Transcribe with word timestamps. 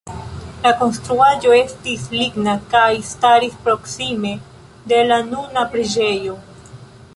La 0.61 0.69
konstruaĵo 0.77 1.51
estis 1.57 2.05
ligna 2.13 2.55
kaj 2.71 2.87
staris 3.11 3.61
proksime 3.67 4.33
de 4.93 5.05
la 5.13 5.23
nuna 5.29 5.67
preĝejo. 5.77 6.43